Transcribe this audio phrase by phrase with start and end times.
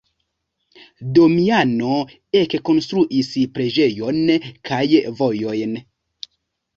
[1.17, 1.97] Damiano
[2.39, 4.23] ekkonstruis preĝejon
[4.71, 4.81] kaj
[5.21, 5.77] vojojn.